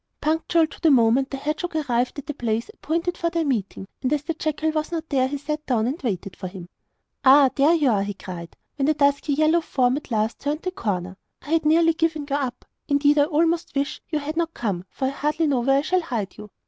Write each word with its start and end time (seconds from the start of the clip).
Punctual 0.19 0.65
to 0.65 0.81
the 0.81 0.89
moment 0.89 1.29
the 1.29 1.37
hedgehog 1.37 1.75
arrived 1.75 2.17
at 2.17 2.25
the 2.25 2.33
place 2.33 2.69
appointed 2.69 3.19
for 3.19 3.29
their 3.29 3.45
meeting, 3.45 3.87
and 4.01 4.11
as 4.11 4.23
the 4.23 4.33
jackal 4.33 4.71
was 4.71 4.91
not 4.91 5.07
there 5.09 5.27
he 5.27 5.37
sat 5.37 5.63
down 5.67 5.85
and 5.85 6.01
waited 6.01 6.35
for 6.35 6.47
him. 6.47 6.69
'Ah, 7.23 7.51
there 7.53 7.75
you 7.75 7.87
are!' 7.91 8.01
he 8.01 8.15
cried, 8.15 8.57
when 8.77 8.87
the 8.87 8.95
dusky 8.95 9.33
yellow 9.33 9.61
form 9.61 9.97
at 9.97 10.09
last 10.09 10.39
turned 10.39 10.63
the 10.63 10.71
corner. 10.71 11.17
'I 11.43 11.51
had 11.51 11.65
nearly 11.67 11.93
given 11.93 12.25
you 12.27 12.35
up! 12.35 12.65
Indeed, 12.87 13.19
I 13.19 13.25
almost 13.25 13.75
wish 13.75 14.01
you 14.09 14.17
had 14.17 14.35
not 14.37 14.55
come, 14.55 14.85
for 14.89 15.05
I 15.05 15.09
hardly 15.09 15.45
know 15.45 15.59
where 15.59 15.77
I 15.77 15.81
shall 15.83 16.01
hide 16.01 16.35
you. 16.35 16.49